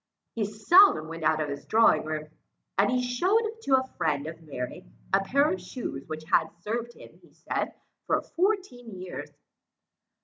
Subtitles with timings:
[0.33, 2.27] He seldom went out of his drawing room,
[2.75, 6.93] and he showed to a friend of Mary a pair of shoes, which had served
[6.93, 7.75] him, he said,
[8.07, 9.29] for fourteen years.